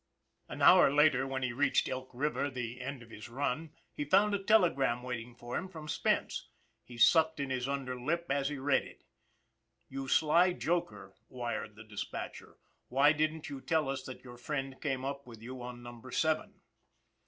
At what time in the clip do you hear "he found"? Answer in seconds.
3.93-4.33